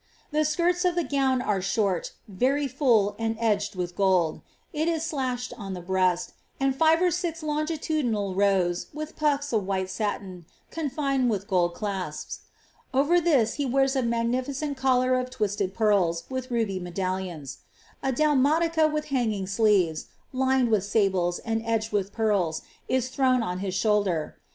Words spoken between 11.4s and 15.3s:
^Id clasps. Over this he wears a magnificent collar of